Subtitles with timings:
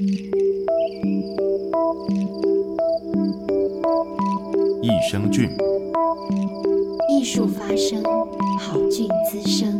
[0.00, 0.30] 益
[5.10, 5.50] 生菌。
[7.10, 8.00] 艺术发声，
[8.60, 9.76] 好菌滋生。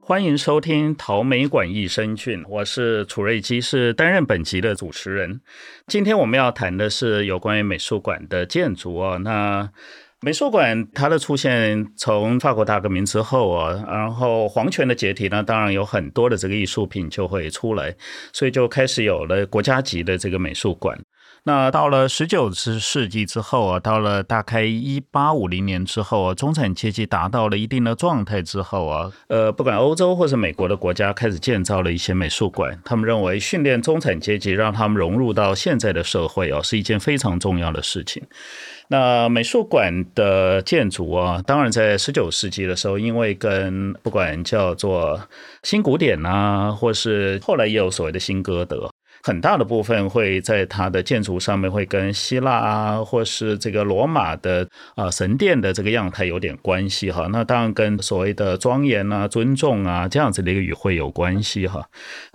[0.00, 5.40] 欢迎收听陶美馆益生菌，我是楚瑞基，是担任本集的主持人。
[5.88, 9.18] 今天我们要谈的是有关于美术馆的建筑哦。
[9.18, 9.68] 那
[10.22, 17.94] 美术馆它的出现，从法国大革命之后啊，然后皇权的解体呢，当然有很多的这个艺术品就会出来，
[18.32, 20.98] 所以就开始有了国家级的这个美术馆。
[21.44, 38.24] 那到了十九世纪之后啊，到了大概一八五零年之后啊，中产阶级达到了一定的状态之后啊，呃，不管欧洲或是美国的国家开始建造了一些美术馆，他们认为训练中产阶级，让他们融入到现在的社会啊，是一件非常重要的事情。
[38.88, 45.20] 那美术馆的建筑啊，当然在十九世纪的时候，因为跟不管叫做
[45.62, 48.90] 新古典啊，或是后来也有所谓的新歌德。
[49.26, 57.26] 很大的部分会在它的建筑上面会跟希腊啊，或是这个罗马的啊神殿的这个样态有点关系哈。
[57.32, 61.84] 那当然跟所谓的庄严啊、尊重啊这样子的一个语汇有关系哈。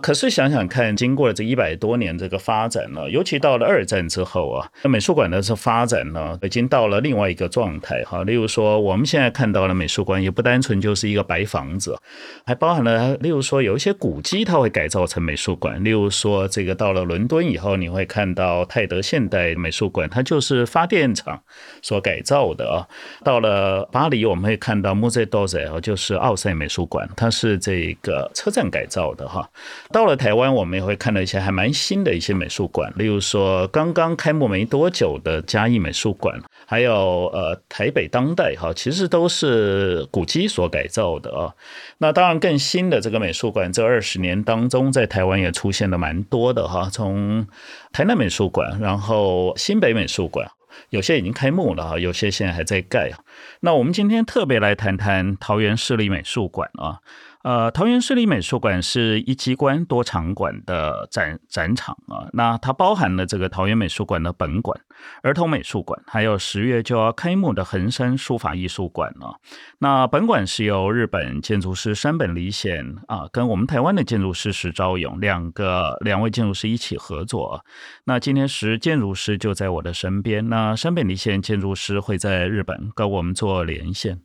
[0.02, 8.22] 可是想想看，经过了这一百多年这个发展呢，尤其到了二战之后啊，那美术馆的这发展呢，已经到了另外一个状态哈。
[8.24, 11.96] 例如说，我们现在看到的美术馆也不单纯就是一个白房子，
[12.44, 16.81] 还包含了例如说有一些古迹，它会改造成美术馆，例如说这个。
[16.82, 21.40] 到了伦敦以后，你会看到泰德现代美术馆，它就是发电厂
[21.80, 22.82] 所改造的啊。
[23.22, 29.48] 到了巴黎，我们会看到 Musée d'Orsay，就是奥赛美术馆，它是这个车站改造的哈。
[29.92, 41.54] 到了台湾，我们也会看到一些还蛮新的一些美术馆，例如说刚刚开幕没多久的嘉义美术馆，还有呃台北当代哈，其实都是古迹所改造的啊。
[41.98, 46.61] 那当然更新的这个美术馆，这二十年当中，在台湾也出现了蛮多的。
[46.68, 47.46] 哈，从
[47.92, 50.50] 台南美术馆，然后新北美术馆，
[50.90, 53.12] 有些已经开幕了哈，有些现在还在盖。
[53.60, 56.98] 那我们今天特别来谈谈桃园市立美术馆啊。
[57.42, 62.28] 呃，桃园市立美术馆是一机关多场馆的展展场啊。
[62.32, 64.80] 那它包含了这个桃园美术馆的本馆、
[65.22, 69.34] 儿童美术馆，还有十月就要开幕的横山书法艺术馆啊。
[69.78, 77.64] 那本馆是由日本建筑师山本理显啊，跟我们台湾的建筑师石昭勇两个两位建筑师一起合作。
[78.04, 84.20] 那今天石建筑师就在我的身边，那山本理显建筑师会在日本跟我们做连线。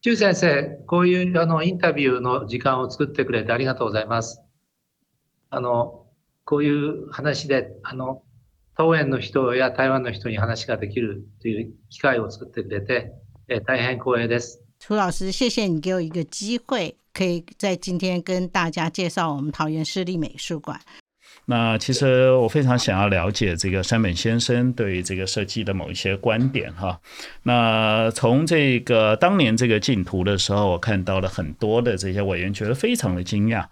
[0.00, 4.40] 邱先生，こういうあのインタビューの时间を作ってくれてありがとうございます。
[5.50, 6.06] あの、
[6.44, 8.22] こういう话で、あの、
[8.78, 13.12] 桃园の人や台湾の人に话ができるという机会を作ってくれて、
[13.48, 14.62] え大変光栄です。
[14.78, 20.80] 楚老师，谢谢你给我一个机会，可以在今天跟大家介绍我们桃园市立美术馆。
[21.50, 27.00] 那其实我非常想要了解这个山本先生对于这个设计的某一些观点哈。
[27.42, 33.64] 那从这个当年这个竞图的时候，我看到了很多的这些委员觉得非常的惊讶。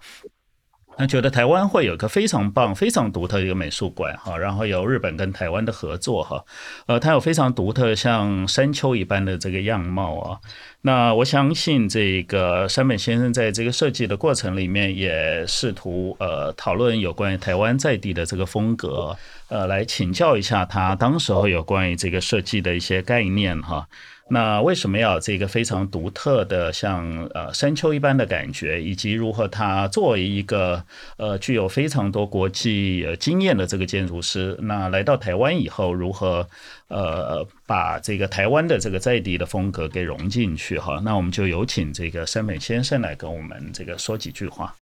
[0.97, 6.43] 他觉得台湾会有个非常棒、非常独特的一个美术馆哈，然后有日本跟台湾的合作哈，
[6.87, 10.39] 呃，它有非常独特像山丘一般的这个样貌啊。
[10.87, 19.13] 那我相信这个山本先生在这个设计的过程里面也试图呃讨论有关于台湾在地的这个风格，
[19.49, 23.85] 呃，来请教一下他当时候有关于这个设计的一些概念哈。
[24.29, 30.83] 那为什么要这个非常独特的像呃山丘一般的感觉，以及如何他作为一个
[31.17, 36.45] 呃具有非常多国际呃经验的这个建筑师，那来到台湾以后，如何
[36.89, 40.99] 呃把这个台湾的这个在地的风格给融进去哈？
[41.03, 44.75] 那我们就有请这个山本先生来跟我们这个说几句话。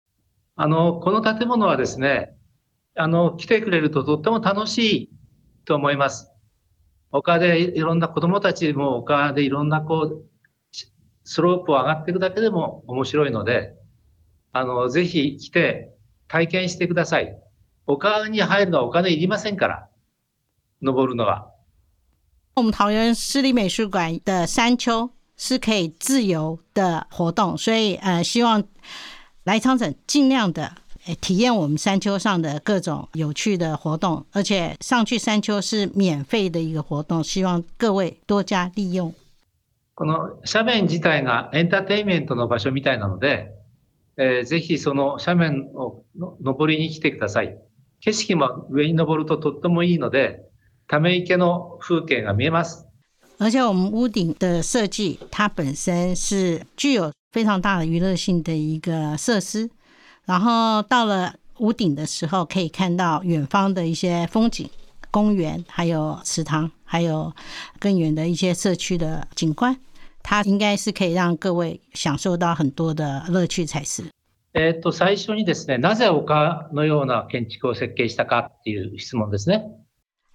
[0.55, 2.35] あのこの建物はですね、
[2.95, 5.09] あの来てくれるととっても楽しい
[5.65, 6.29] と思います。
[7.11, 10.25] 丘でいろんな子供たちも丘でいろんなこう
[11.23, 13.75] スロープを上がっていくだけでも面白いので、
[14.51, 15.93] あの、ぜひ来て
[16.27, 17.39] 体験してください。
[17.87, 19.87] 丘に入るのはお金いりませんから、
[20.81, 21.52] 登るのは。
[22.54, 28.64] 我们桃园市立美术馆的山丘是可以自由的活动，所以呃，希望
[29.44, 30.72] 来场者尽量的。
[31.22, 39.14] 体验我们山丘上的各种有趣的活动，而且上去山丘是免费的一个活动，希望各位多加利用。
[39.94, 43.54] この斜面自体がエンターテインメントの场所みたいなので、
[44.18, 46.04] えー、ぜひその斜面を
[46.42, 47.56] 登りに来てください。
[48.00, 50.42] 景色も上に登るととってもいいので、
[50.92, 52.86] ため池の风景が见えます。
[53.38, 59.70] 而且我们屋顶的设计，它本身是具有非常大的娱乐性的一个设施。
[60.24, 64.68] 然后到了屋顶的时候，可以看到远方的一些风景、
[65.10, 67.32] 公园，还有池塘，还有
[67.78, 69.76] 更远的一些社区的景观。
[70.22, 74.04] 它应该是可以让各位享受到很多的乐趣才是。
[74.52, 79.62] えっと、最初にですね、なぜ丘のような建筑を设计したかっていう质问ですね。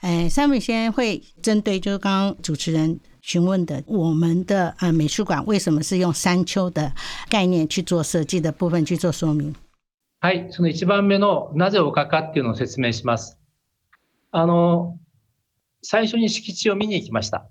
[0.00, 6.92] 哎，三本先会针对就是刚刚主持人询问的，我们的呃美术馆为什么是用山丘的
[7.28, 9.54] 概念去做设计的部分去做说明？
[10.20, 13.38] はい、その一番目のなぜ丘かっていうのを说明します。
[14.30, 14.98] あの、
[15.82, 17.48] 最初に敷地を见に行きました。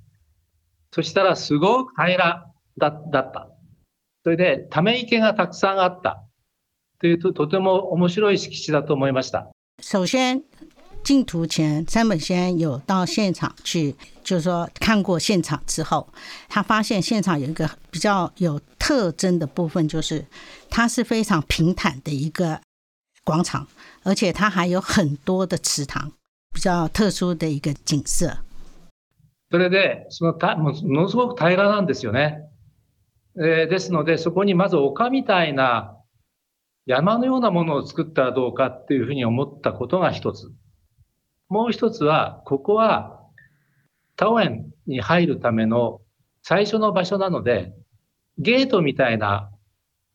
[0.92, 3.50] そしたらすごく平らだだった。
[4.24, 6.24] それでため池がたくさんあった。
[7.00, 9.50] というと、とても面白い敷地だと思いました。
[9.82, 10.44] 首先，
[11.07, 16.09] 进图前，三本先有到现场去，就是说看过现场之后，
[16.49, 20.25] 他发现现场有一个比较有特征的部分，就是
[20.71, 22.61] 它是非常平坦的一个
[23.25, 23.67] 广场，
[24.05, 26.13] 而且它还有很多的池塘，
[26.53, 28.39] 比较特殊的一个景色。
[29.51, 32.49] それで、そのたもものすごく平らなんですよね。
[33.37, 35.97] えーですので、そこにまず丘みたいな
[36.87, 40.53] 山のようなものを作ったらどうかっていうふうに思ったことが一つ。
[41.50, 43.22] もう一つは、ここは
[44.16, 46.02] タオ园に入るための
[46.44, 47.74] 最初の场所なので、
[48.38, 49.50] ゲートみたいな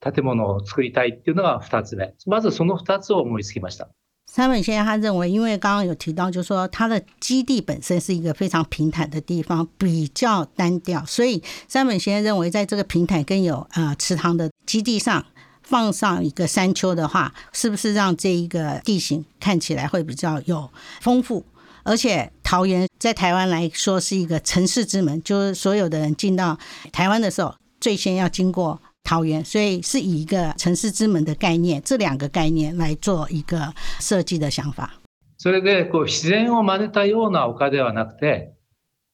[0.01, 2.15] 建物を作りたいっていうのが二つ目。
[2.27, 3.89] まずその二つを思いつきました。
[4.25, 15.27] 三本先生他认为，因为刚刚有提到，就是说它的基地本身是一个非常平坦的地方，比较单调，所以三本先生认为，在这个平坦跟有呃池塘的基地上
[15.72, 20.70] 放上一个山丘的话，是不是让这一个地形看起来会比较有
[21.02, 21.44] 丰富？
[21.84, 26.58] 而且桃园在台湾来说是一个城市之门，就是所有的人进到
[26.92, 28.82] 台湾的时候，最先要经过。
[29.10, 34.96] 桃园，所以是以一个城市之门的概念，这两个概念来做一个设计的想法。
[35.38, 38.52] それで、こう、自然を真似たような丘ではなくて、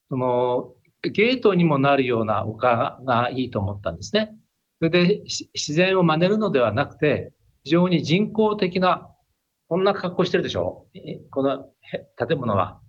[0.10, 0.74] その、
[1.04, 4.36] ゲートにもなるような丘がいいと思ったんですね。
[4.79, 5.23] それで、
[5.55, 7.33] 自然を真似るのではなくて、
[7.65, 9.09] 非常に人工的な、
[9.69, 10.87] こんな格好してるでしょ？
[11.31, 11.71] この
[12.17, 12.81] 建物は。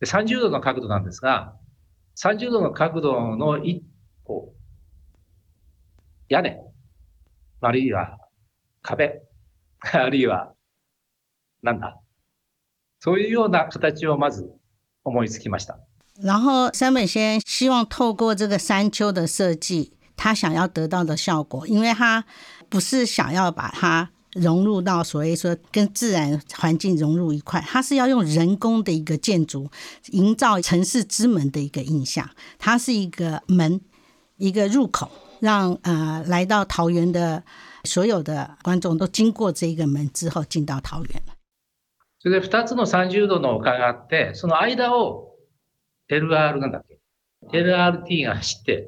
[0.00, 1.54] で30度の角度なんですが、
[2.22, 3.82] 30度の角度の一
[4.26, 4.52] 个、
[6.28, 6.60] 屋根、
[7.60, 8.18] あるいは
[8.82, 9.22] 壁、
[9.92, 10.52] あるいは、
[11.62, 11.96] なんだ？
[12.98, 14.50] そういうような形をまず
[15.04, 15.78] 思いつきました。
[16.22, 22.23] 然后三本先希望透过这个山丘的设计，他想要得到的效果，因为他
[22.69, 29.69] 不是想要把它融入到所谓说跟自然环境融入一块，他是要用人工的一个建筑
[30.11, 32.29] 营造城市之门的一个印象。
[32.57, 33.81] 它是一个门，
[34.37, 35.11] 一个入口。
[35.41, 37.43] 让呃来到桃园的
[37.83, 41.21] 所有的观众都经过这个门之后进到桃园。
[42.23, 45.35] それで二つの30度の丘があって、その间を
[46.09, 46.99] LR なんだっけ
[47.51, 48.87] ?LRT が走って、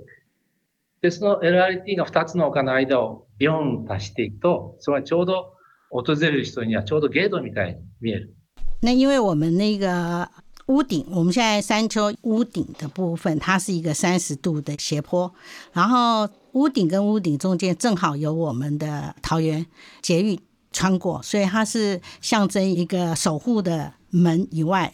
[1.01, 5.54] で、その LRT が二つの丘の间をビヨンと走っていくと、それはちょうど
[5.92, 8.36] 访れる人にはちょうどゲートみたいに见える。
[8.81, 10.30] 那因为我们那个。
[10.68, 15.34] 屋顶，我们现在山丘屋顶的部分，它是一个三十度的斜坡，
[15.72, 19.66] 然后屋顶跟屋顶中间正好有我们的桃园
[20.01, 20.38] 捷运
[20.74, 24.94] 穿过，所以它是象征一个守护的门以外，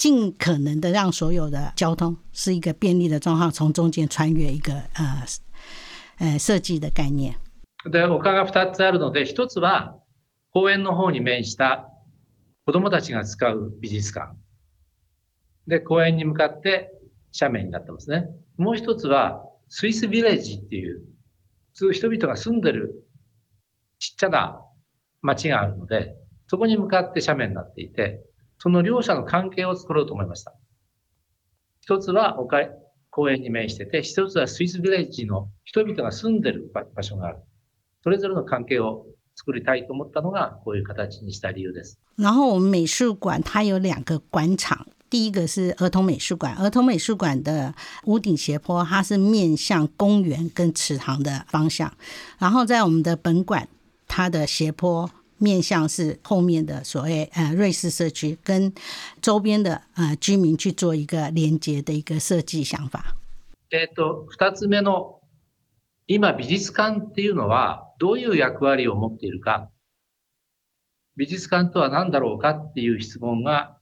[0.00, 5.26] 尽可能的让所有的交通是一个便利的状况，从中间穿越一个呃
[6.16, 7.34] 呃设计的概念。
[7.84, 9.98] で、丘が二つあるので、一つは
[10.54, 11.86] 公园の方に面した
[12.64, 14.38] 子供たちが使う美术馆。
[15.66, 16.90] で、公园に向かって
[17.38, 18.24] 斜面になってますね。
[18.56, 21.02] もう一つは、スイスビレッジっていう、
[21.74, 23.06] 普通人々が住んでる
[23.98, 24.62] ちっちゃな
[25.20, 26.14] 町があるので、
[26.46, 28.24] そこに向かって斜面になっていて、
[28.62, 30.54] その両者の関系を作ろうと思いました。
[31.80, 32.68] 一つは丘
[33.10, 37.38] 公园に面してて、一つはスイスビレッジの人々が住んでる场所がある。
[38.04, 41.98] それぞれの関系を作りたいと思ったのが、こういう形にした理由です。
[42.16, 44.86] 然后我们美术馆它有两个馆场。
[45.08, 47.74] 第一个是儿童美术馆，儿童美术馆的
[48.04, 51.92] 屋顶斜坡，它是面向公园跟池塘的方向。
[52.38, 53.66] 然后在我们的本馆，
[54.06, 58.73] 它的斜坡面向是后面的所谓呃瑞士社区，跟
[59.21, 63.15] 周边的呃居民去做一个连接的一个设计想法。
[63.71, 65.19] えっと、二つ目の、
[66.07, 69.69] 今美术馆っていうのはどういう役割を持っているか、
[71.17, 73.77] 美术馆とは何だろうかっていう质问が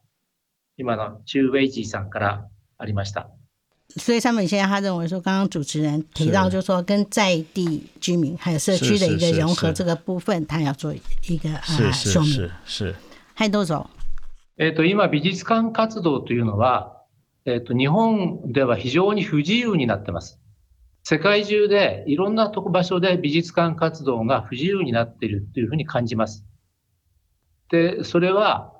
[0.77, 2.47] 今のチュウ・ウェイジーさんから
[2.77, 3.29] ありました。
[3.96, 12.30] 所以山本先生他认为说，刚刚主持人提到，就是说跟在地居民还有社区的一个融合这个部分，他要做一个啊说明。
[12.30, 12.94] 是是。
[13.34, 13.88] はいどうぞ。
[14.58, 17.02] えっと今美术馆活动というのは、
[17.46, 20.38] えっと日本では非常に不自由になってます。
[21.02, 26.44] 世界中でいろんなとこ场所で美术馆活动が不自由になっているというふうに感じます。
[27.70, 28.72] で、それは、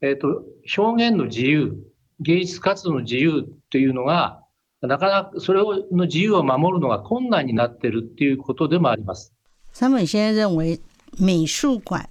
[0.00, 0.44] えっと
[0.78, 1.74] 表现の自由、
[2.20, 4.41] 芸术活动の自由というのが
[4.81, 9.33] なかなかそれの自由を守るのが困难になっているっていうことでもあります。
[9.73, 10.79] 山本先生认为
[11.17, 12.07] 美术馆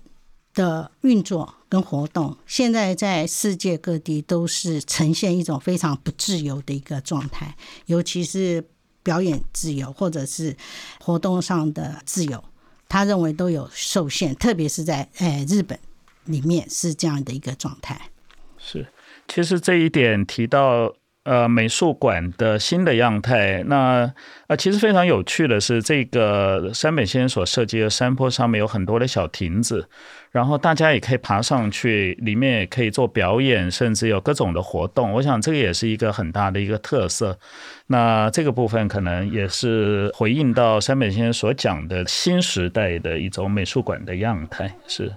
[0.53, 8.65] 的运作跟活动，现在在世界各地都是呈现一种非常不自由的一个状态，尤其是
[9.05, 10.57] 表演自由或者是
[11.01, 12.43] 活动上的自由，
[12.89, 15.79] 他认为都有受限，特别是在诶日本
[16.25, 18.11] 里面是这样的一个状态。
[18.59, 18.89] 是，
[19.29, 20.93] 其实这一点提到。
[21.24, 24.12] 呃，美术馆的新的样态，那
[24.48, 29.88] 呃，其实非常有趣的是，这个山本先生所设计的山坡上面有很多的小亭子，
[30.32, 35.12] 然后大家也可以爬上去，里面也可以做表演，甚至有各种的活动。
[35.12, 37.38] 我想这个也是一个很大的一个特色。
[37.86, 45.14] 那这个部分可能也是回应到山本先生所讲的新时代的一种美术馆的样态，是。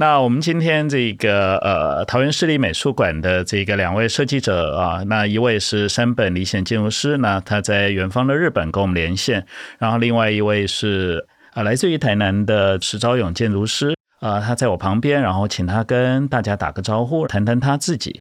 [0.00, 9.44] 那我们今天这个呃桃园市立美术馆的这个两位设计者啊，那一位是山本理显建筑师，那他在远方的日本跟我们连线，
[9.78, 18.20] 然后另外一位是啊来自于台南的石昭勇建筑师啊，他在我旁边，然后请他跟大家打个招呼，谈谈他自己。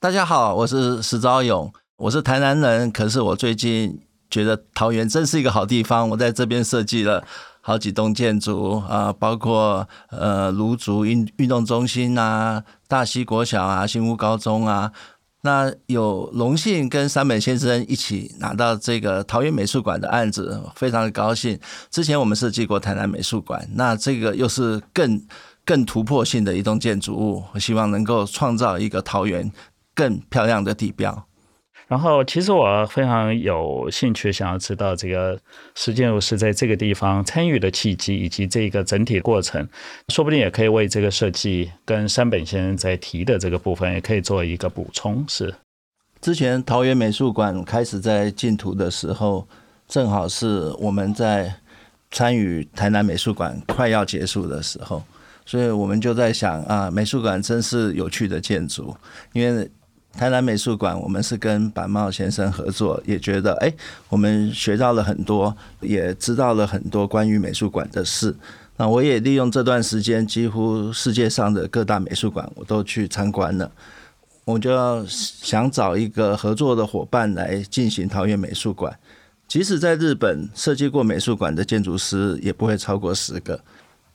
[0.00, 7.22] 大家好，我是石昭勇，我是台南人，可是我最近觉得桃园真是一个好地方，我在这边设计了。
[7.68, 14.90] 好几栋建筑啊，包括呃芦竹运运动中心啊、大溪国小啊、新屋高中啊，
[15.42, 21.60] 那有荣幸跟山本先生一起拿到这个桃园美术馆的案子，非常的高兴。
[21.90, 25.22] 之前我们设计过台南美术馆，那这个又是更
[25.66, 29.52] 更突破性的一栋建筑物，我希望能够创造一个桃园
[29.94, 31.27] 更漂亮的地标。
[31.88, 35.40] 然后，其实我非常有兴趣，想要知道这个
[35.74, 39.66] 石建筑师在这个地方参与的契机，以及这个整体过程，
[40.10, 45.24] 说不定也可以为这个设计跟山本先生在提的这个部分，也可以做一个补充。
[45.26, 45.54] 是，
[46.20, 49.48] 之前桃园美术馆开始在进图的时候，
[49.88, 51.50] 正好是我们在
[52.10, 55.02] 参与台南美术馆快要结束的时候，
[55.46, 58.94] 所以我们就在想啊，美术馆真是有趣的建筑，
[59.32, 59.66] 因为。
[60.16, 63.72] 台南美术馆，我们是跟板茂先生合作，也觉得哎，
[64.08, 68.34] 我们学到了很多，也知道了很多关于美术馆的事。
[68.76, 73.70] 那我也利用这段时间，几乎世界上的各大美术馆我都去参观了。
[74.44, 78.98] 我就要想找一个合作的伙伴来进行桃园美术馆。
[79.46, 83.60] 即使在日本设计过美术馆的建筑师也不会超过十个，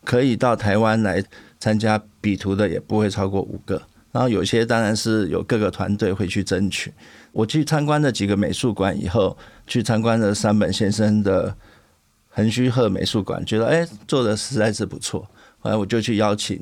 [0.04, 1.24] 可以到台湾来
[1.60, 3.82] 参加比图的也不会超过五个。
[4.14, 6.94] 然后有些当然是有各个团队会去争取。
[7.32, 11.56] 我去参观了几个美术馆以后，去参观了山本先生的
[12.30, 15.28] 横须贺美术馆，觉得哎做的实在是不错。
[15.60, 16.62] 后来我就去邀请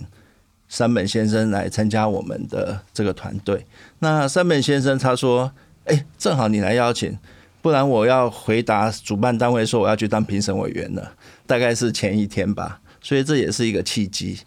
[0.70, 3.66] 山本先生来参加我们的这个团队。
[4.00, 5.52] 那山本先生他说
[5.84, 7.20] ：“哎，正好你来邀请，
[7.62, 11.12] 不然我要回答主办单位说我要去当评审委员了。”
[11.46, 14.40] 大概是前一天吧，所以这也是一个契机，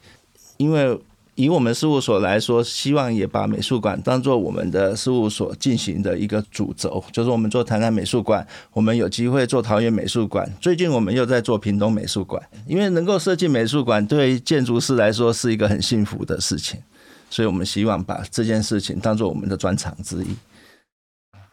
[0.56, 0.98] 因为。
[1.36, 16.80] 以我们事务所来说，希望也把美术馆当做我们的事务所进行的一个主轴，就是我们做台南美术馆，我们有机会做桃园美术馆，最近我们又在做屏东美术馆，因为能够设计美术馆对建筑师来说是一个很幸福的事情，
[17.28, 20.36] 所以我们希望把这件事情当做我们的专长之一。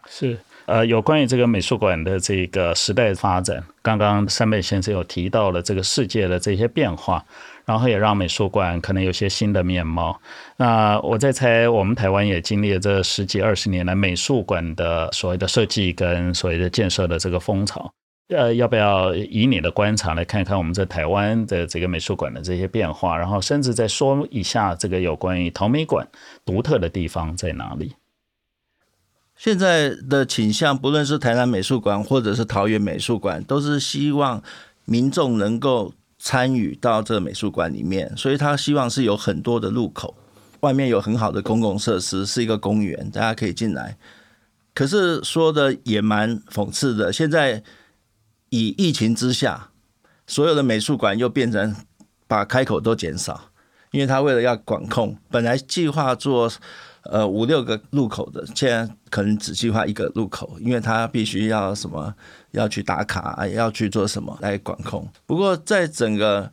[0.07, 7.25] 是，呃，有关于这个美术馆的这个时代发展，刚刚三妹先生有提到了这个世界的这些变化。
[7.71, 10.19] 然后也让美术馆可能有些新的面貌。
[10.57, 17.89] 那我在猜，我们台湾也经历了这十几二十年来美术馆的所谓的设计跟所谓的建设的这个风潮。
[18.27, 23.17] 呃，要不要以你的观察来看看我们在台湾的这个美术馆的这些变化？
[23.17, 26.05] 然后甚至再说一下这个有关于桃美馆
[26.43, 27.95] 独特的地方在哪里？
[29.37, 34.43] 现在的倾向，不论是台南美术馆或者是桃园美术馆，都是希望
[34.83, 35.93] 民众能够。
[36.23, 40.15] 参与到这个美术馆里面，所以他希望是有很多的入口，
[40.59, 43.97] 外面有很好的公共设施，是一个公园，大家可以进来。
[44.75, 47.63] 可是说的也蛮讽刺的，现在
[48.49, 49.71] 以疫情之下，
[50.27, 51.75] 所有的美术馆又变成
[52.27, 53.49] 把开口都减少，
[53.89, 56.51] 因为他为了要管控，本来计划做
[57.03, 62.13] 呃五六个入口的，现在可能只计划一个入口，因为它必须要什么
[62.51, 65.07] 要去打卡，要去做什么来管控。
[65.25, 66.51] 不过在整个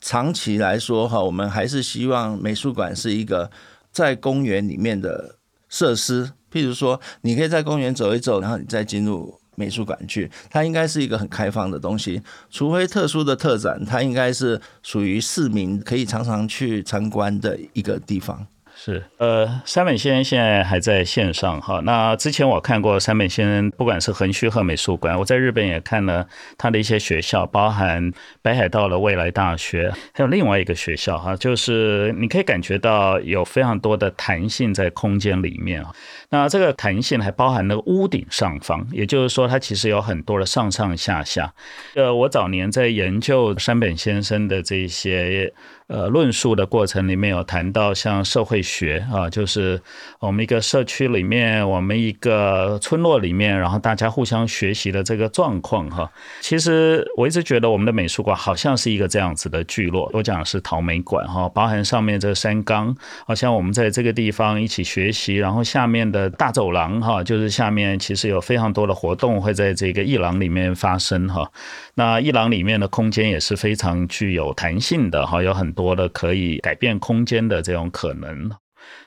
[0.00, 3.50] 长期来说哈，我们还是希望美术馆是一个
[3.92, 5.36] 在公园里面的
[5.68, 9.38] 设施，譬如说你可以在公园走一走，然后你再进入。
[9.58, 18.46] 美术馆去，它应该是一个很开放的东西，除非特殊的特展，它应该是属于市民可以常常去参观的一个地方。
[18.88, 21.78] 是，呃，山本先生现在还在线上哈。
[21.84, 26.26] 那之前我看过山本先生，不管是横须贺美术馆，我在日本也看了
[26.56, 35.92] 他的一些学校，包含北海道的未来大学，还有另外一个学校哈，就是你可以感觉到有非常多的弹性在空间里面啊。
[36.30, 41.52] 那这个弹性还包含了屋顶上方，也就是说，它其实有很多的上上下下。
[41.94, 45.52] 呃，我早年在研究山本先生的这些。
[45.88, 49.80] 呃，论述的过程里面有谈到像社会学啊，就是
[50.18, 56.12] 我们一个社区里面，我们一个村落里面，然后大家互相学习的这个状况哈。
[56.42, 60.10] 其实我一直觉得我们的美术馆好像是一个这样子的聚落。
[60.12, 62.94] 我讲的是陶美馆哈，包含上面这个山冈，
[63.26, 71.46] 好像我们在这个地方一起学习，然后下面的大走廊哈，就是下面其实有非常多的活动会在这个一廊里面发生哈。
[71.94, 78.50] 那一廊里面的空间也是非常具有弹性的哈，有很多的可以改变空间的这种可能。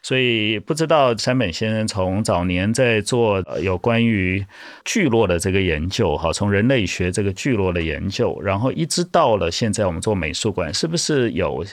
[0.03, 4.43] 所以不知道山本先生从早年在做有关于
[4.83, 11.63] 聚落的这个研究，哈，从人类学这个聚落的研究，然后一直到了现在我们做美术馆，是不是有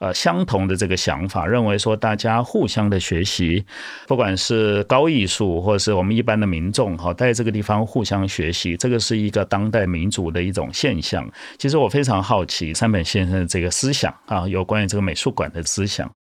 [0.00, 3.64] 呃相同的这个想法，认为说大家互相的学习，
[4.06, 11.26] 不管是高艺术或者是我们一般的民众，哈，在这个地方互相学习，这个是一个当代民主的一种现象。
[11.58, 16.17] 其实我非常好奇山本先生的这个思想啊，有关于这个美术馆的思想。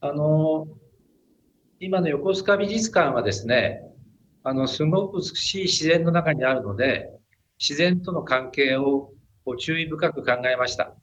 [0.00, 0.68] あの、
[1.80, 3.82] 今の横须贺美术馆はですね、
[4.44, 7.10] あの、すごく美しい自然の中にあるので、
[7.58, 9.12] 自然との関系を
[9.58, 10.94] 注意深く考えました。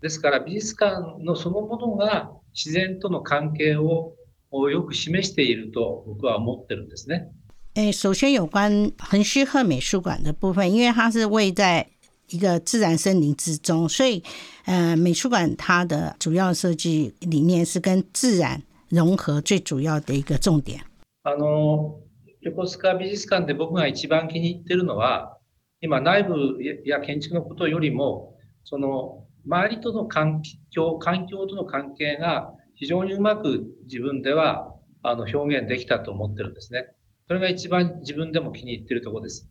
[0.00, 4.14] ですから美术馆のそのものが自然との関系を
[4.52, 7.32] よく示していると仆は思ってるんですね。
[7.74, 11.88] 诶，首先有关横须贺美术馆的部分，因为它是位在
[12.30, 14.22] 一个自然森林之中，所以，
[14.64, 20.80] 呃，美术馆它的主要设计理念是跟自然融合最主要的一个重点。
[21.22, 22.00] あの
[22.42, 25.38] 横须贺美术馆で仆が一番気に入ってるのは、
[25.82, 36.86] 今内部や建筑のことよりも、その周りとの环境、环境との关系が非常にうまく自分ではあの表现できたと思ってるんですね。
[37.26, 39.49] それが一番自分でも気に入ってるところです。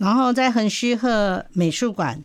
[0.00, 2.24] 然后在横须贺美术馆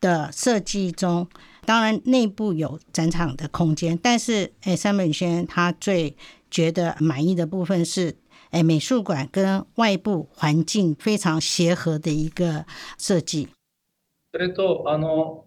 [0.00, 1.28] 的设计中，
[1.64, 6.16] 当然内部有展场的空间，但是诶，山本先生他最
[6.50, 8.16] 觉得满意的部分是，
[8.50, 12.66] 诶，美术馆跟外部环境非常协和的一个
[12.98, 13.48] 设计。
[14.32, 15.44] それとあの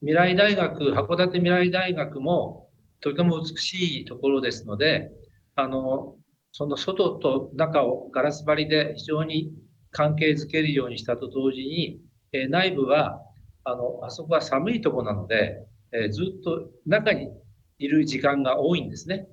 [0.00, 2.68] 未来大学函馆未来大学も
[3.00, 5.12] とても美しいところですので、
[5.54, 6.16] あの
[6.50, 9.52] その外と中をガラス张りで非常に
[9.93, 12.01] 関系づけるようにしたと同时に、
[12.33, 13.21] えー、内部は、
[13.63, 17.29] あの、あそこは寒いとこなので、えー、ずっと中に
[17.77, 19.27] いる时间が多いんですね。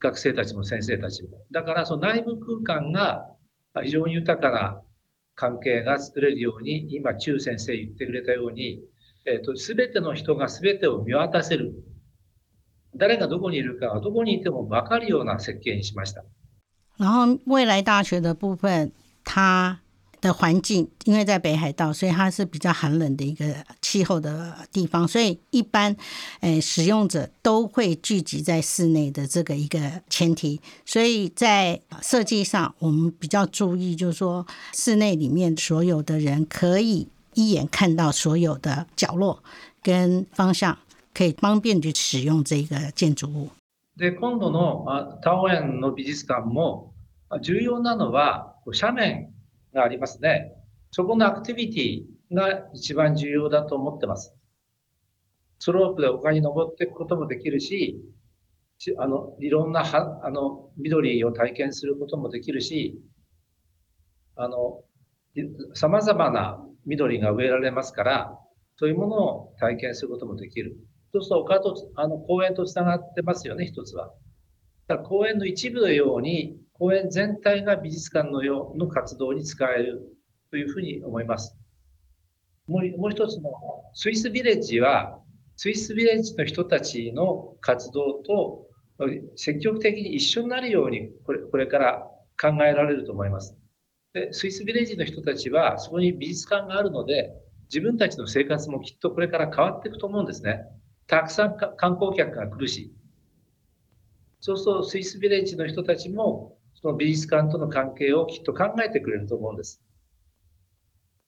[0.00, 1.30] 学生たちも先生たちも。
[1.52, 3.28] だからその内部空间が
[3.82, 4.82] 非常に豊かな
[5.36, 8.80] 関系が作れるように、今、中先生言ってくれたように、
[9.24, 11.72] えっ、ー、と、すべての人がすべてを见渡せる。
[12.98, 16.24] 谁がどこにいるかはどこにいてもわかるような设计にしました。
[16.98, 18.92] 然后未来大学的部分。
[19.23, 19.79] 它
[20.19, 25.95] 的环境，因为在北海道，所以它是比较寒冷的一个气候的地方，所以一般
[26.41, 39.43] 诶使用者都会聚集在室内的这个一个前提，所以在设计上，我们比较注意，就是说室内里面所有的人可以一眼看到所有的角落
[39.83, 40.75] 跟方向，
[41.13, 43.49] 可以方便去使用这个建筑物。
[43.95, 46.89] で、今度の啊桃园の美术馆も
[47.40, 48.50] 重要なのは。
[48.66, 49.34] 斜面
[49.74, 50.52] がありますね。
[50.90, 54.34] そこのアクティビティが一番重要だと思ってます。
[55.58, 58.00] スロープで丘に登っていくこともできるし、
[58.98, 63.00] あの、いろんなは、あの、绿を体験することもできるし、
[64.34, 64.82] あの、
[65.74, 68.38] 様々な绿が植えられますから、
[68.76, 70.76] そういうものを体験することもできる。
[71.12, 74.12] そうすると丘と、あの、公园と繋がってますよね、一つは。
[74.88, 80.02] だから公园の一部のように、公园全体が美术馆のようの活动に使える
[80.50, 81.56] というふうに思います。
[82.66, 83.52] もうもう一つの
[83.94, 85.20] スイスビレッジは、
[85.54, 88.66] スイスビレッジの人たちの活动と
[89.36, 92.02] 积极的に一绪になるようにこれこれから
[92.36, 93.56] 考えられると思います。
[94.12, 97.30] で、スイスビレッジの人たちはそこに美术馆があるので、
[97.66, 100.64] 自分たちの生活もきっとこれから変わっていくと思うんですね。
[101.06, 102.92] たくさん観光客が来るし。
[104.40, 109.80] そうするとスイスビレッジの人たちもその美术馆との関系をきっと考えてくれると思うんです。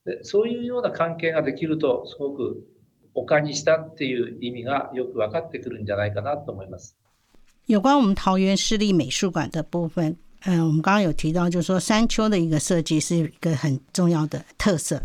[0.05, 2.67] でそういうような関系ができると、すごく
[3.14, 6.97] 丘にしたっていう意味がよく分かってくるんじゃないかなと思います。
[7.67, 15.01] 有关我们桃园市立美术馆的部分，嗯、呃，我们刚刚有提到，就是说山丘的一个设计是一个很重要的特色。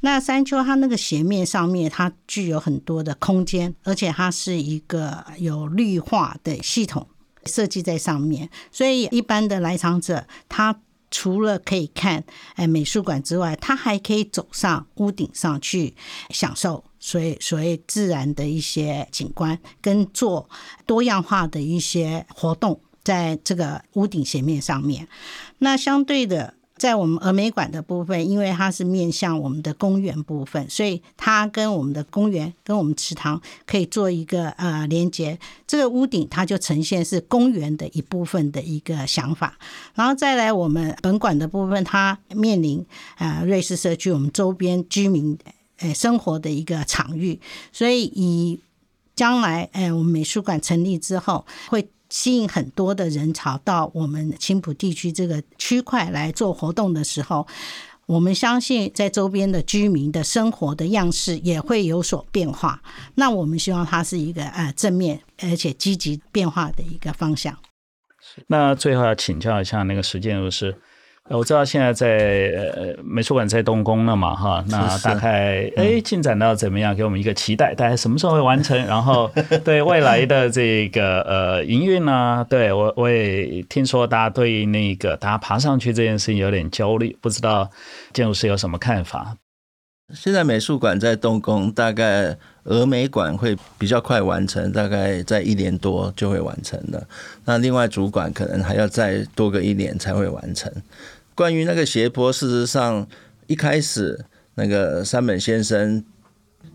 [0.00, 7.08] 那山丘它那个斜面上面，它具有很多的空间，而且它是一个有绿化的系统
[7.48, 10.80] 设计在上面，所以一般的来场者，他
[11.10, 12.22] 除了可以看
[12.54, 15.94] 哎美术馆之外，他还可以走上屋顶上去
[16.28, 20.48] 享受所以所谓自然的一些景观，跟做
[20.86, 25.08] 多样化的一些活动，在这个屋顶斜面上面，
[25.58, 26.57] 那相对的。
[26.78, 35.38] 在我们峨眉馆的部分，因为它是面向我们的公园部分，所以它跟我们的公园、跟我们池塘可以做一个呃连接。
[35.66, 39.58] 这个屋顶它就呈现是公园的一部分的一个想法。
[39.94, 42.86] 然后再来我们本馆的部分，它面临
[43.16, 45.36] 呃瑞士社区我们周边居民
[45.78, 47.40] 呃生活的一个场域，
[47.72, 48.60] 所以以
[49.14, 51.88] 将来呃我们美术馆成立之后会。
[52.10, 57.46] 吸引很多的人潮到我们青浦地区这个区块来做活动的时候，
[58.06, 62.80] 我们相信在周边的居民的生活的样式也会有所变化。
[63.16, 67.56] 那我们希望它是一个呃正面而且积极变化的一个方向。
[68.46, 70.74] 那最后要请教一下那个实践律师。
[71.30, 72.06] 我知道现在在
[72.74, 76.94] 呃美术馆在动工了嘛，哈，那大概哎进展到怎么样？
[76.96, 78.76] 给我们一个期待，大概什么时候会完成？
[78.86, 79.30] 然后
[79.64, 82.46] 对未来的这个呃营运呢？
[82.48, 87.70] 对我我也听说大家对那个大家爬上去这件事情有点焦虑，不知道
[88.12, 89.36] 建筑师有什么看法？
[90.14, 97.06] 现在美术馆在动工，大概峨眉馆会比较快完成，大概在一年多就会完成了。
[97.44, 100.72] 那另外主管可能还要再多个一年才会完成。
[101.38, 103.06] 关于那个斜坡，事实上
[103.46, 104.24] 一开始
[104.56, 106.04] 那个山本先生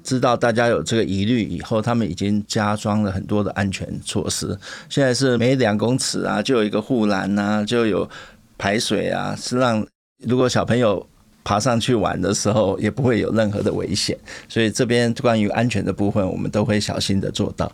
[0.01, 4.57] 知道大家有这个疑虑以后，他们已经加装了很多的安全措施。
[4.87, 8.09] 现在是每两公尺啊就有一个护栏啊，就有
[8.57, 9.85] 排水啊，是让
[10.19, 11.05] 如果小朋友
[11.43, 14.17] 爬上去玩的时候也不会有任何的危险。
[14.47, 17.69] 所以这边关于安全的部分，我们都会小心的做到。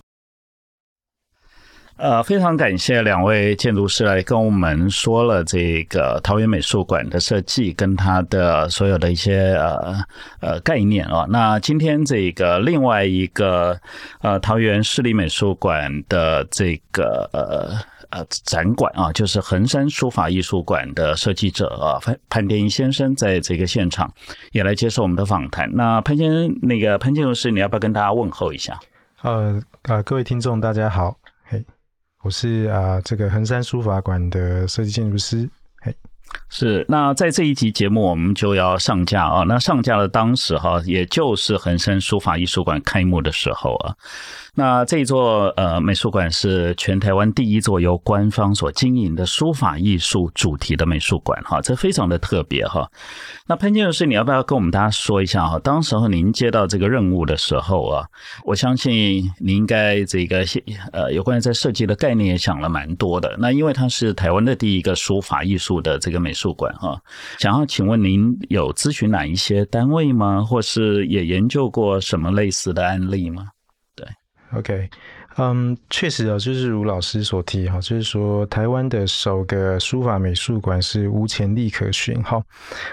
[1.99, 9.95] 呃，非常感谢两位建筑师来跟我们说了这个桃园美术馆的设计跟它的所有的一些呃
[10.39, 11.25] 呃概念啊。
[11.29, 13.77] 那今天这个另外一个
[14.21, 17.77] 呃桃园市立美术馆的这个呃
[18.11, 24.09] 呃展馆啊，就是衡山书法艺术馆的设计者啊潘潘天一先生在这个现场
[24.53, 25.69] 也来接受我们的访谈。
[25.75, 28.79] 那潘先生，那个潘建筑师，你要不要跟大家问候一下？
[29.21, 31.17] 呃呃，各位听众，大家好。
[31.43, 31.61] 嘿
[32.21, 35.49] 我是啊，这个横山书法馆的设计建筑师。
[36.49, 36.85] 是。
[36.89, 39.43] 那在这一集节目，我们就要上架啊。
[39.47, 43.95] 那上架的当时哈，也就是恒生书法艺术馆开幕的时候啊。
[44.55, 52.89] 那这一座呃美术馆是全台湾第一座由官方所经营的书法艺术主题的美术馆哈，这非常的特别哈。
[53.47, 55.57] 那潘建筑师，你要不要跟我们大家说一下哈？
[55.59, 58.05] 当时候您接到这个任务的时候啊，
[58.43, 60.43] 我相信您应该这个
[60.91, 63.33] 呃有关于在设计的概念也想了蛮多的。
[63.39, 67.01] 那因为它是台湾的第一个书法艺术的这个美术馆哈，
[67.39, 70.43] 想要请问您有咨询哪一些单位吗？
[70.43, 73.47] 或是也研究过什么类似的案例吗
[73.95, 74.07] 对
[74.53, 74.89] ？OK，
[75.41, 82.43] 嗯，确实啊，就是如老师所提哈，就是说台湾的首个书法美术馆是无前例可循哈。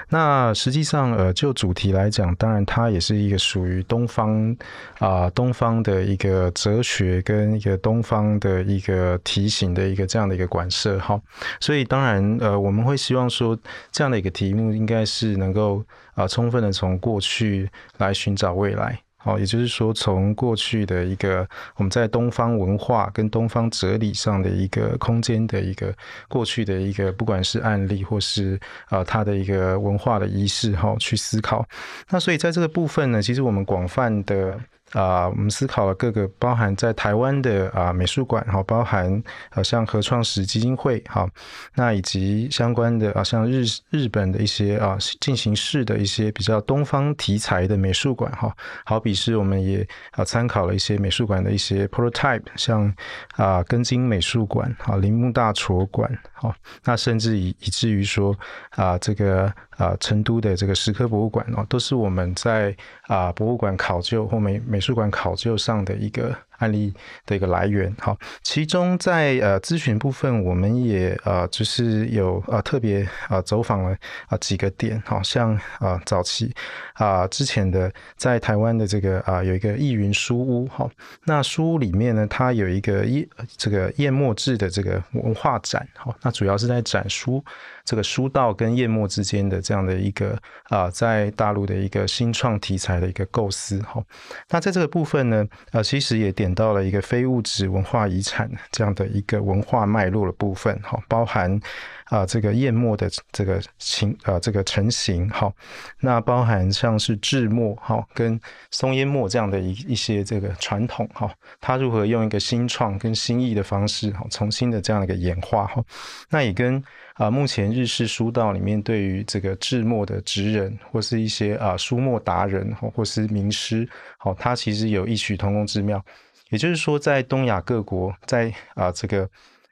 [0.08, 4.56] 那实际上呃，就主题来讲，当然它也是一个属于东方
[5.00, 11.20] 啊、东方的一个哲学跟一个东方的一个题型的一个这样的一个馆舍哈。
[11.58, 13.58] 所以当然呃，我们会希望说
[13.90, 15.82] 这样的一个题目应该是能够
[16.14, 19.05] 啊、充分的从过去来寻找未来。
[19.26, 25.92] 哦，也就是说，从过去的一个我们在东方文化跟东方哲理上的一个空间的一个
[26.28, 28.58] 过去的一个，不管是案例或是
[28.88, 31.66] 呃它的一个文化的仪式哈，去思考。
[32.08, 34.56] 那所以在这个部分呢，其实我们广泛的
[34.92, 41.28] 啊，我们思考了各个包含在台湾的啊美术馆，哈，包含呃像合创时基金会，哈，
[41.74, 52.94] 那以及相关的啊像日日本的一些啊进行式的一些比较东方题材的美术馆，哈，好比是我们也啊参考了一些美术馆的一些 prototype，像
[53.34, 58.34] 啊根津美术馆，啊铃木大拙馆，好，那甚至以以至于说
[58.70, 59.52] 啊这个。
[59.76, 66.92] 啊，成都的这个石刻博物馆哦，都是我们在啊博物馆考究或美美术馆考究上的一个案例
[67.24, 67.94] 的一个来源。
[68.00, 73.96] 好，其中在呃咨询部分，我们也呃就是有呃特别呃走访了
[74.28, 76.52] 啊几个点，好像啊早期
[76.94, 80.90] 啊之前的在台湾的这个啊有一个易云书屋，好，
[81.24, 87.44] 那书屋里面呢，它有一个燕这个燕墨志的这个文化展，好，那主要是在展书。
[87.84, 94.02] 这个书道跟燕墨之间的这样的一个啊、在大陆的一个新创题材的一个构思哈。
[94.50, 101.60] 那在这个部分呢，呃，其实也点到了一个非物质文化遗产这样的一个文化脉络的部分哈，包含
[102.06, 105.52] 啊、这个燕墨的这个形啊、这个成型哈，
[106.00, 111.28] 那包含像是制墨哈跟松烟墨这样的一一些这个传统哈，
[111.60, 115.82] 它如何用一个新创跟新意的方式哈，重新的这样的一个演化哈，
[116.30, 116.82] 那也跟。
[117.16, 126.04] 啊，目前日式书道里面对于这个制墨的职人，或是一些啊书墨达人，或是名师，好，他其实有异曲同工之妙。
[126.50, 129.28] 也就是说，在东亚各国，在啊这个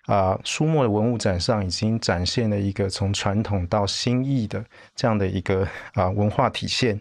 [0.07, 4.65] 啊书墨的文物展上，已经展现了一个从传统到新意的
[4.97, 7.01] 这样的一个啊文化体现。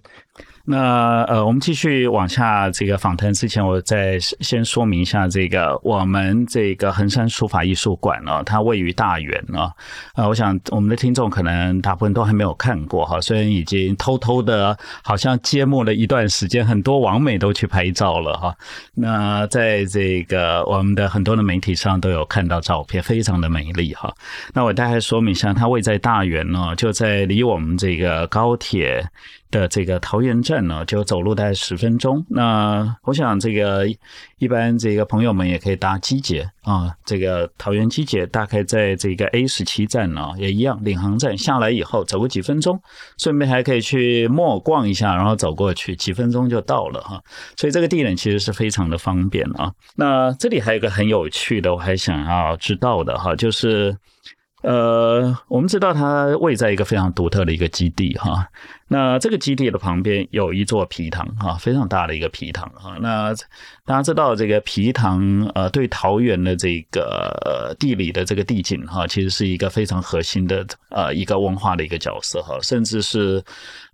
[0.66, 9.74] 那呃，我们继续往下这个访谈之前，我再先说明一下这个我们这个衡山书法艺术馆呢，它位于大园啊。
[10.16, 18.56] 呃，我想我们的听众可能大部分都还没有看过哈，虽然已经偷偷的，好像揭幕了一段时间，很多网美都去拍照了哈。
[18.96, 24.14] 那在这个我们的很多的媒体上都有看到照片，非常的美丽哈。
[24.54, 29.06] 那我大概说明一下，它位在大园呢，就在离我们这个高铁。
[29.54, 32.26] 的这个桃园站呢，就走路大概十分钟。
[32.28, 33.86] 那我想，这个
[34.40, 36.92] 一般这个朋友们也可以搭机捷啊。
[37.06, 42.82] 这个桃园机捷大概在这个 A 十七站呢，也一样，领航站下来以后，走个几分钟，
[43.20, 47.22] 顺便还可以去墨逛一下，然后走过去，几分钟就到了哈。
[47.56, 49.72] 所以这个地点其实是非常的方便啊。
[49.96, 53.96] 那这里还有一个很有趣的，我还想要知道的哈，就是
[54.64, 58.48] 呃，我们知道它位在一个非常独特的一个基地哈。
[58.94, 62.96] 那这个基地的旁边有一座皮塘哈，非常大的一个皮塘哈。
[63.02, 63.34] 那
[63.86, 73.44] 大家知道这个皮塘呃，对桃园的这个地理的这个地景哈，其实是一个非常核心的呃一个文化的一个角色哈，甚至是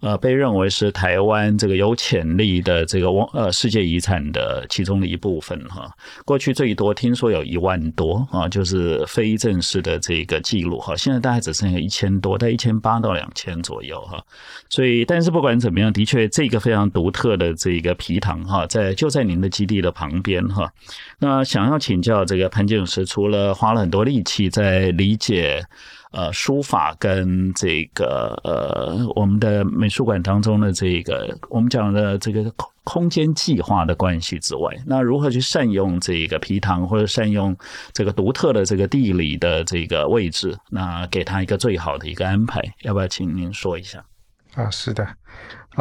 [0.01, 5.89] 呃被认为是台湾这个有潜力的这个呃世界遗产的其中的一部分哈。
[6.25, 14.21] 过去最多听说有一万多啊，就是非正式的这个记录哈，现在大概只剩下一千多，在一千八到两千左右哈，
[14.67, 14.88] 所以。
[15.05, 20.71] 但是不管怎么样，的确这个非常独特的这个皮塘哈，在就在您的基地的旁边哈。
[21.19, 25.63] 那想要请教这个潘建筑师，除了花了很多力气在理解
[26.11, 37.55] 呃书法跟这个呃我们的美术馆当中的这个我们讲的这个空空间计划的关系之外，那如何去善用这个皮塘或者善用
[37.93, 44.03] 这个独特的这个地理的这个位置，那给他一个最好的一个安排，要不要请您说一下？
[44.55, 45.07] 啊，是的。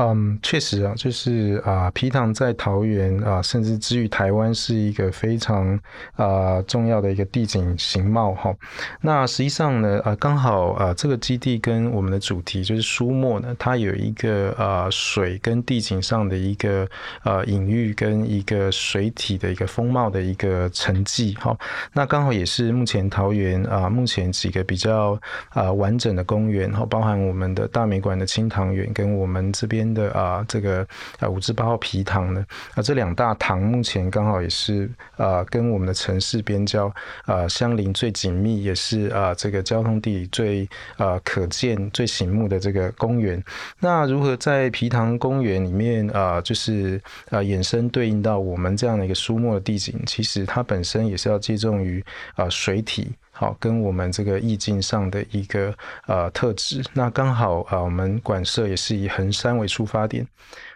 [0.01, 5.77] 嗯，确实啊，就是啊，皮塘在桃园啊，甚至之于台湾是一个非常
[6.15, 8.55] 啊重要的一个地景形貌哈。
[9.01, 16.89] 那实际上呢，啊，刚好啊，这个基地跟我们的主题就是书墨呢，它有一个啊水跟地景上的一个
[17.25, 21.59] 呃隐喻跟一个水体的一个风貌的一个沉寂哈。
[21.93, 29.88] 那刚好也是目前桃园啊目前几个比较啊完整的公园哈，包含我们的大美馆的清塘园跟我们这边。
[29.93, 30.87] 的啊，这个
[31.19, 36.93] 啊五至八号皮塘呢，啊这两大塘目前刚好也是啊跟我们的城市边郊
[37.25, 43.43] 啊相邻最紧密，也是啊这个交通地理最啊可见最醒目的这个公园。
[43.81, 53.13] 那如何在皮塘公园里面啊，就是啊衍生对应到我们这样的一个书墨的地景，其实它本身也是要借重于啊水体。
[53.39, 55.73] 好，跟我们这个意境上的一个
[56.09, 60.27] 呃特质，那刚好啊，我们馆舍也是以衡山为出发点，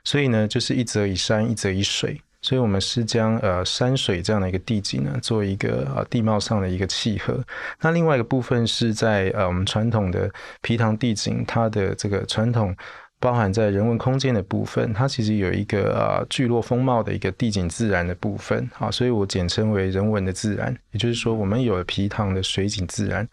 [0.05, 7.45] 所以呢，就是一则以山，一则以水，所以我们是将呃山水这样的一个地景呢，做一个呃地貌上的一个契合。
[7.81, 12.77] 那另外一个部分是在呃我们传统的皮塘地景，它的这个传统。
[13.23, 20.77] 包含在人文空间的部分，它其实有一个啊聚落风貌的一个地景自然的部分，啊，所以我简称为人文的自然。
[20.91, 23.27] 也就是说，我们有了皮塘的水景自然，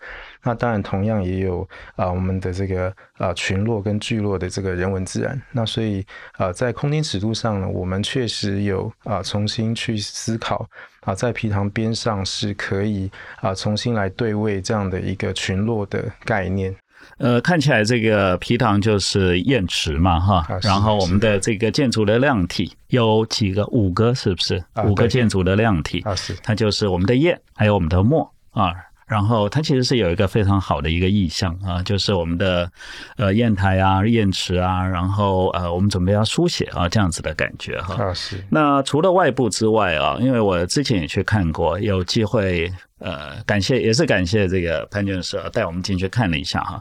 [0.43, 5.41] 那当然同样也有啊我们的这个啊群落跟聚落的这个人文自然。
[5.51, 10.69] 那所以啊在空间尺度上呢，我们确实有啊重新去思考
[11.01, 13.09] 啊在皮塘边上是可以
[13.41, 16.75] 啊重新来对位这样的一个群落的概念。
[17.17, 23.65] 呃，看起来这个皮塘就是砚池嘛，哈，啊、然后我们的这个建筑的量体有几个？
[23.67, 24.63] 五个是不是？
[24.73, 28.73] 啊、五个建筑的量体啊，是，它就是我们的砚，还有我们的墨啊。
[29.09, 32.71] 然后它其实是有一个非常好的一个意象啊，就是我们的
[33.17, 37.95] 呃砚台啊、砚池啊，然后呃我们准备要书写啊这样子的感觉哈。
[38.01, 38.41] 啊是。
[38.49, 46.79] 那除了外部之外啊，因为我之前也去看过，有机会呃感谢也是感谢这个潘建师带我们进去看了一下哈。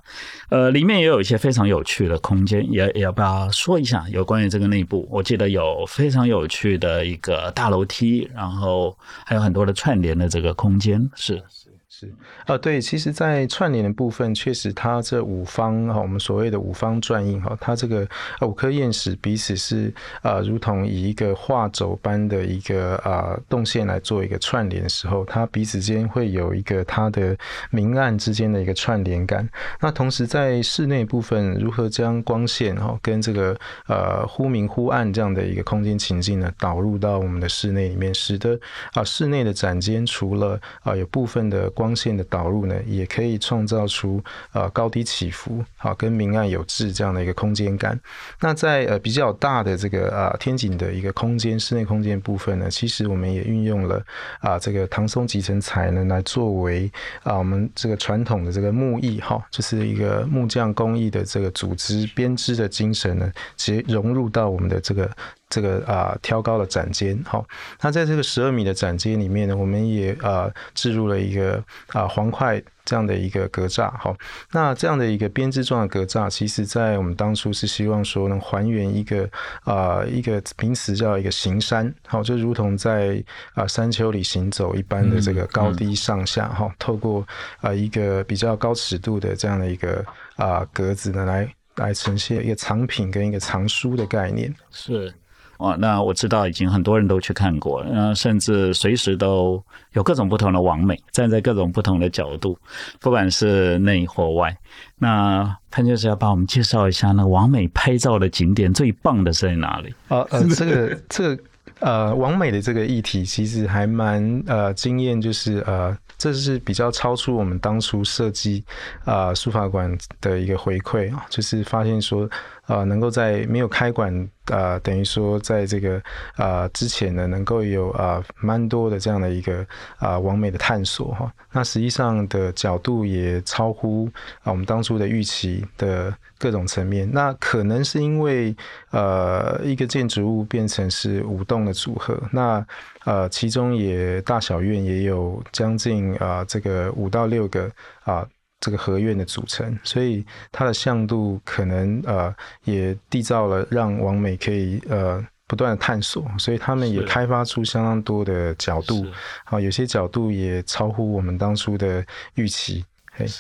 [0.51, 5.09] 呃，里面也有一些非常有趣的空间，也也要不要说一下有关于这个内部？
[5.11, 11.43] 我记得有非常有趣的一个大楼梯，然后还有很多的串联的这个空间是。
[11.91, 12.13] 是，
[12.47, 18.07] 呃，对，其实，在串联的部分，确实，它这五方哈，我们所谓的五方转印哈，它这个
[18.43, 27.35] 五颗砚石彼此是啊，如同以一个画轴般的一个啊动线来做一个串联的时候，它彼此间会有一个它的
[27.71, 29.49] 明暗之间的一个串联感。
[29.81, 38.61] 那同时在室内部分，如何将光线哈跟这个呃忽明忽暗这样的一个空间情境呢，导入到我们的室内里面，使得
[38.93, 41.99] 啊室内的展间除了啊有部分的光。
[41.99, 47.99] 线的导入呢，也可以创造出呃高低起伏，好跟明暗有致这样的一个空间感。
[48.41, 54.01] 那在呃比较大的这个啊天井的一个空间，室内空间部分呢，其实我们也运用了
[54.39, 56.89] 啊这个唐松集成材呢，来作为
[57.25, 65.11] 啊我们这个传统的这个木艺哈，就是一个木匠工艺的这个组织编织的精神呢，其实融入到我们的这个。
[65.51, 67.45] 这个啊、挑高的展间，好，
[67.81, 71.55] 那在这个十二米的展间里面呢，我们也啊置入了一个
[71.89, 74.15] 啊、呃、黄块这样的一个格栅，好，
[74.53, 79.29] 那这样的一个编织状的格栅，其实在我们当初是希望说能还原一个
[79.65, 83.23] 啊、一个名词叫一个行山，好，就如同在
[83.55, 87.27] 啊山丘里行走一般的这个高低上下，哈、透过
[87.61, 90.05] 啊一个比较高尺度的这样的一个
[90.37, 95.11] 啊格子呢，来来呈现一个藏品跟一个藏书的概念，是。
[95.59, 102.57] 哦，那我知道已经很多人都去看过，嗯，甚至随时都有各种不同的网美，站在各种不同的角度，
[103.01, 104.57] 不管是内或外。
[104.99, 109.93] 那潘教授要帮我们介绍一下，那网美拍照的景点最棒的是在哪里？
[110.07, 111.43] 呃呃，这个这个
[111.81, 118.63] 呃，网美的这个议题其实还蛮呃惊艳，就是呃，这是比较超出我们当初设计
[119.05, 122.31] 啊书法馆的一个回馈啊，就是发现说。
[122.69, 125.97] 啊、呃，能够在没有开馆，啊、呃，等于说在这个
[126.37, 131.33] 啊、呃、之前呢，能够有啊蛮多的这样的一个啊完美的探索哈。
[131.51, 134.07] 那实际上的角度也超乎
[134.43, 137.09] 啊我们当初的预期的各种层面。
[137.11, 138.55] 那可能是因为
[138.91, 142.65] 呃一个建筑物变成是五栋的组合，那
[143.05, 147.71] 呃其中也大小院也有将近啊这个五到六个
[148.05, 148.29] 啊。
[148.61, 159.07] 这个合院的组成，所以它的向度可能呃也缔造了让王美可以呃不断的探索，所以他们也开发出相当多的角度，
[159.45, 162.85] 啊，有些角度也超乎我们当初的预期。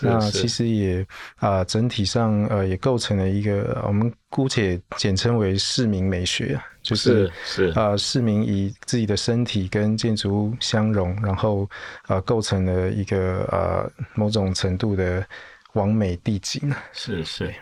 [0.02, 11.64] 那其实也啊、呃，整体上呃也构成了一个我们姑且简称为市民美学，就是是啊、呃，市民以自己的身体跟建筑物相融，然后
[12.02, 15.26] 啊、呃、构成了一个呃某种程度的
[15.74, 16.72] 完美地景。
[16.92, 17.54] 是是。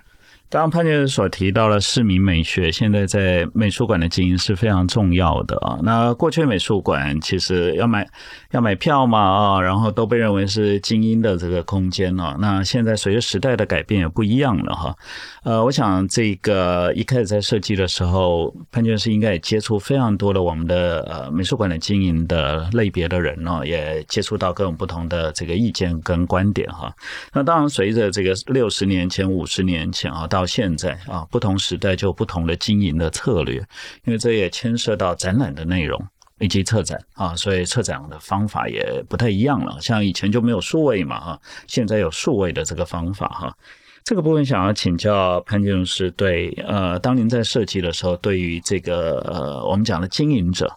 [0.48, 5.76] 刚刚潘教授所提到的市民美学，现在在美术馆的经营是非常重要的啊。
[5.82, 8.08] 那过去美术馆其实要买
[8.52, 12.36] 要买票嘛啊，然后都被认为是精英的这个空间啊。
[12.38, 14.96] 那现在随着时代的改变也不一样了哈。
[15.42, 26.94] 呃，我想这个一开始在设计的时候，潘教授应该也接触非常多的我们的呃美术馆的经营的类别的人呢，也接触到各种不同的这个意见跟观点哈。
[27.32, 30.24] 那当然随着这个六十年前、五十年前啊。
[30.36, 33.56] 到现在啊，不同时代就不同的经营的策略，
[34.04, 35.98] 因为这也牵涉到展览的内容
[36.40, 39.78] 以及策展啊，所以策展的方法也不太一样了。
[39.80, 43.56] 像以前就没有数位嘛哈，现在有数位的这个方法哈。
[44.04, 50.70] 这个部分想要请教潘建筑师，对呃，当您在设计的时候，对于这个呃，我们讲的经营者，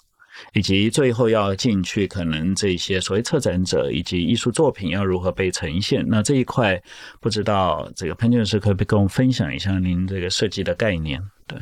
[0.53, 6.03] 以及最后要进去，可能这些所谓策展者以及艺术作品要如何被呈现。
[6.07, 6.81] 那这一块，
[7.19, 11.21] 不知道这个潘建筑师可不可以跟我们分享一下您这个设计的概念？
[11.47, 11.57] 对。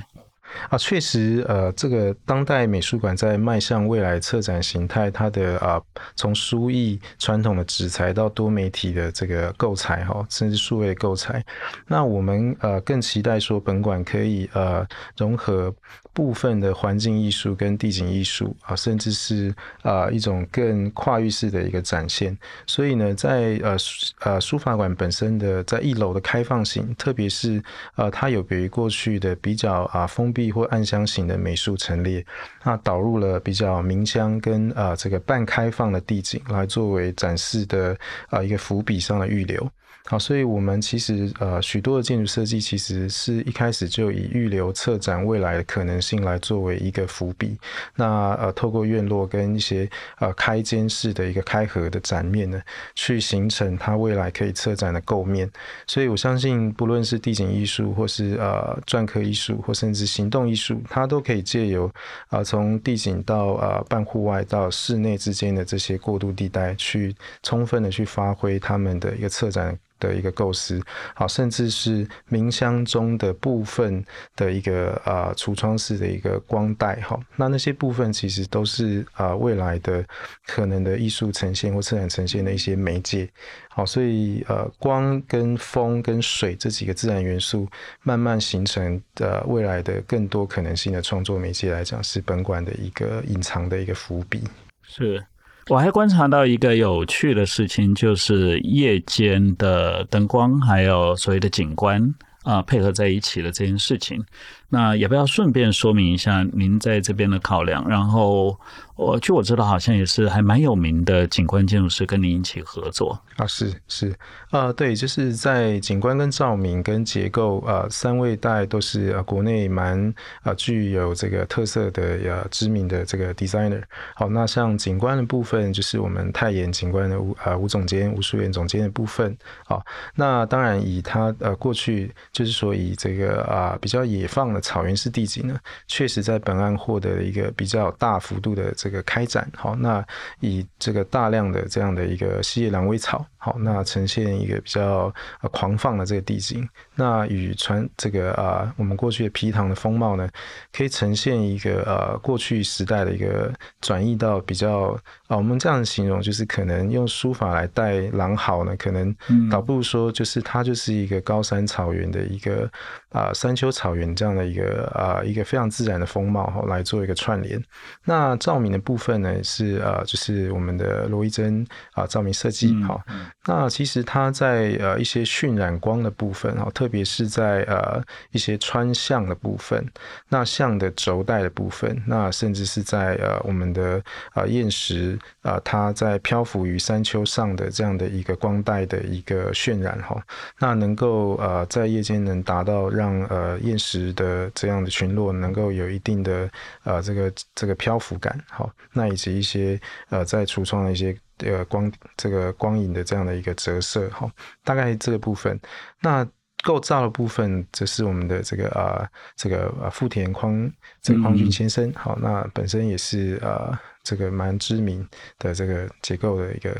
[0.70, 5.80] 啊，确实，呃，这个当代美术馆在迈向未来策展形态，它的啊，
[6.16, 11.46] 从书艺传统的纸材到多媒体的这个构材哈，甚至数位构材，
[11.86, 15.76] 那我们呃更期待说本馆可以呃融合。
[16.14, 22.38] 部分的环境艺术跟地景艺术啊，甚至是啊一种更跨域式的一个展现。
[22.66, 23.78] 所以呢，在呃
[24.22, 27.62] 呃书法馆本身的在一楼的开放性，特别是
[27.96, 32.26] 呃它有别于过去的比较啊封闭或暗箱型的美术陈列，
[32.64, 37.98] 那导入了比较明箱跟啊这个半开放的地景来作为展示的
[38.30, 39.70] 啊一个伏笔上的预留。
[40.10, 47.58] 好，所以我们其实呃许多的建筑设计其实是一开始就以预留策展未来的可能性来作为一个伏笔。
[47.94, 49.90] 那呃透过院落跟一些
[50.20, 52.62] 呃开间式的一个开合的展面呢，
[52.96, 55.50] 去形成它未来可以策展的构面。
[55.86, 61.92] 所以我相信，不论是地景艺术，或是呃篆刻艺术，或甚至行动艺术，它都可以借由
[62.30, 69.78] 啊从地景到呃半户外到室内之间的这些过渡地带，去充分的去发挥他们的一个策展。
[70.00, 70.82] 的一个构思，
[71.14, 74.04] 好，甚至是冥箱中的部分
[74.36, 80.04] 的一个啊橱窗式的一个光带，哈，那那些部分其实都是啊未来的
[80.46, 83.30] 可能的艺术呈现或自然呈现的一些媒介，
[83.70, 87.68] 好，所以呃光跟风跟水这几个自然元素
[88.04, 94.44] 慢慢形成的未来的更多可能性的创作媒介来讲，是本馆的一个隐藏的一个伏笔，
[94.84, 95.24] 是。
[95.70, 102.02] 我还观察到一个有趣的事情，就是夜间的灯光还有所谓的景观
[102.44, 104.24] 啊，配合在一起的这件事情。
[104.70, 108.60] 那也不要顺便说明一下您在这边的考量，然后
[108.96, 114.14] 我据我知道，好像也是还蛮有名的景观建筑师跟您一起合作啊，是是
[114.50, 123.82] 啊，对，就是在景观跟照明跟结构啊三位大概都是啊国内蛮啊具有这个特色的呃知名的这个 designer。
[124.16, 129.38] 好，那像景观的部分，就是我们泰妍景观的吴啊吴总监吴淑媛总监的部分。
[129.66, 129.82] 好，
[130.16, 134.57] 那当然以他呃过去就是说以这个啊比较野放。
[134.62, 139.50] 草原式地景呢，确实在本案获得了一个比较大幅度的这个开展。
[139.56, 140.06] 好，那
[140.40, 145.14] 以这个大量的这样的一个细叶狼尾草，好，那呈现一个比较
[145.52, 146.68] 狂放的这个地景。
[146.96, 150.28] 那与传这个啊，我们过去的皮塘的风貌呢，
[150.72, 159.16] 可以呈现一个呃过去时代的一个转移到比较啊，我们这样形容就是可能用书法来带狼嚎呢，可能
[159.50, 162.70] 倒不如说就是它就是一个高山草原的一个
[163.10, 167.64] 啊山丘草原这样的一个啊一个非常自然的风貌哈，来做一个串联。
[168.06, 173.00] 那照明的部分呢是呃就是我们的罗伊珍啊照明设计哦，
[173.46, 176.88] 那其实它在呃一些渲染光的部分哈特。
[176.88, 179.86] 特别是在呃一些穿向的部分，
[180.30, 184.02] 那像的轴带的部分，那甚至是在呃我们的
[184.36, 190.16] 呃砚石啊，它在漂浮于山丘上的这样的一个光带的一个渲染哈，
[190.60, 196.50] 那能够呃在夜间能达到让呃砚石的这样的群落能够有一定的
[196.84, 199.80] 呃这个这个漂浮感好，那以及一些
[200.10, 204.30] 呃在橱窗的一些呃光这个光影的这样的一个折射好，
[204.64, 205.60] 大概这个部分
[206.02, 206.28] 那。
[206.64, 210.70] 构造的部分，则是我们的这个啊、呃，这个啊，富田匡
[211.04, 215.08] 这个匡俊先生，好，那本身也是啊、呃，这个蛮知名
[215.38, 216.76] 的这个结构的一个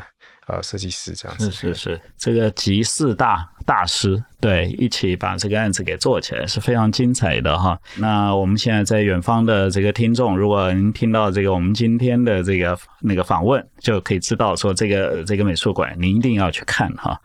[0.48, 1.52] 啊设计师，这样子。
[1.52, 7.80] 是是是，这个集四大大师对一起把这个案子给做起来，是非常精彩的哈。
[7.98, 17.20] 那我们现在在远方的这个听众，如果您听到这个我们今天的这个那个访问，就可以知道说这个这个美术馆您一定要去看哈。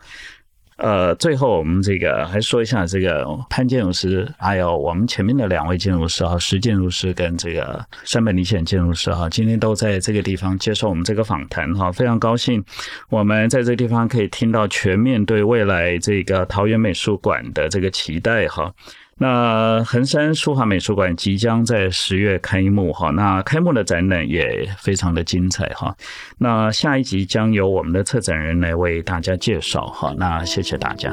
[0.77, 12.63] 呃，最后我们这个还说一下这个潘建筑师，还有我们前面的两位建筑师哈，石建筑师跟这个山本理显建筑师哈，今天都在这个地方接受我们这个访谈哈，非常高兴
[13.09, 18.73] 我们在这个地方可以听到全面对未来这个桃园美术馆的这个期待哈。
[19.17, 25.95] 那横山书画美术馆即将在十月开幕哈，那开幕的展览也非常的精彩哈。
[26.37, 30.13] 那下一集将由我们的策展人来为大家介绍哈。
[30.17, 31.11] 那谢谢大家。